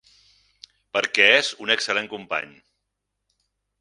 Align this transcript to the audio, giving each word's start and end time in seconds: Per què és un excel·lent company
Per 0.95 1.03
què 1.17 1.27
és 1.43 1.51
un 1.67 1.73
excel·lent 1.75 2.09
company 2.15 2.59